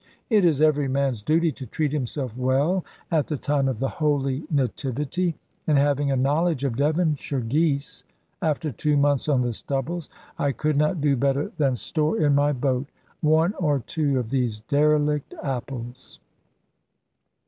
[0.31, 4.47] It is every man's duty to treat himself well at the time of the Holy
[4.49, 5.35] Nativity;
[5.67, 8.03] and having a knowledge of Devonshire geese,
[8.41, 10.09] after two months on the stubbles,
[10.39, 12.87] I could not do better than store in my boat
[13.21, 16.19] one or two of these derelict apples.